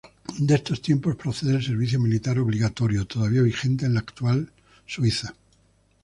[0.39, 3.99] De estos tiempos procede el servicio militar obligatorio, todavía vigente en la
[4.87, 5.33] Suiza actual.